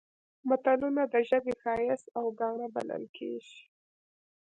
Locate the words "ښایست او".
1.61-2.25